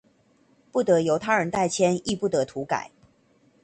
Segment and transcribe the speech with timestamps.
[0.71, 2.89] 不得由他人代簽亦不得塗改